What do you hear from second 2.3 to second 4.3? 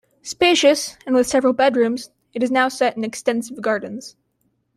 it is now set in extensive gardens.